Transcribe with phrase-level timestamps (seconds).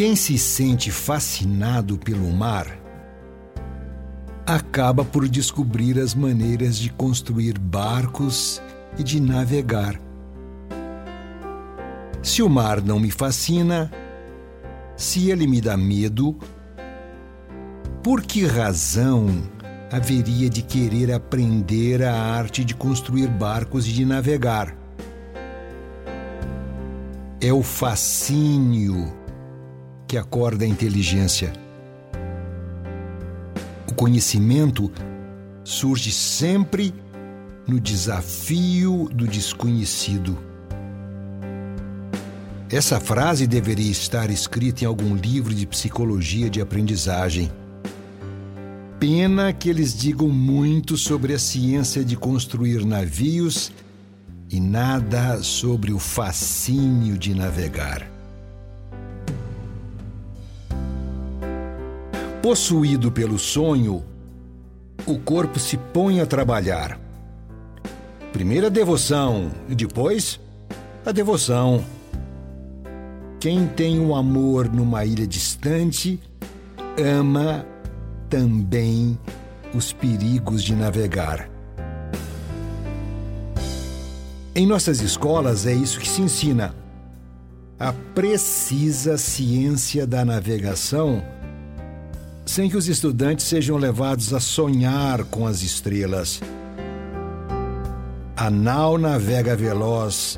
[0.00, 2.66] Quem se sente fascinado pelo mar
[4.46, 8.62] acaba por descobrir as maneiras de construir barcos
[8.98, 10.00] e de navegar.
[12.22, 13.92] Se o mar não me fascina,
[14.96, 16.34] se ele me dá medo,
[18.02, 19.28] por que razão
[19.92, 24.74] haveria de querer aprender a arte de construir barcos e de navegar?
[27.38, 29.19] É o fascínio
[30.10, 31.52] que acorda a inteligência.
[33.88, 34.90] O conhecimento
[35.62, 36.92] surge sempre
[37.64, 40.36] no desafio do desconhecido.
[42.68, 47.48] Essa frase deveria estar escrita em algum livro de psicologia de aprendizagem.
[48.98, 53.70] Pena que eles digam muito sobre a ciência de construir navios
[54.50, 58.19] e nada sobre o fascínio de navegar.
[62.42, 64.02] Possuído pelo sonho,
[65.06, 66.98] o corpo se põe a trabalhar.
[68.32, 70.40] Primeiro a devoção e depois
[71.04, 71.84] a devoção.
[73.38, 76.18] Quem tem um amor numa ilha distante
[76.98, 77.66] ama
[78.30, 79.18] também
[79.74, 81.50] os perigos de navegar.
[84.54, 86.74] Em nossas escolas é isso que se ensina.
[87.78, 91.22] A precisa ciência da navegação
[92.50, 96.40] sem que os estudantes sejam levados a sonhar com as estrelas.
[98.36, 100.36] A nau navega veloz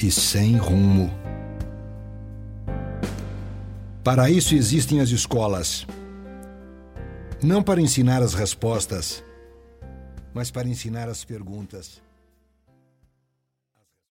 [0.00, 1.12] e sem rumo.
[4.04, 5.88] Para isso existem as escolas.
[7.42, 9.24] Não para ensinar as respostas,
[10.32, 12.00] mas para ensinar as perguntas.